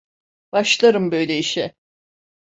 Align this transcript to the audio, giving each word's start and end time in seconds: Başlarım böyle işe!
Başlarım 0.51 1.11
böyle 1.11 1.37
işe! 1.39 1.75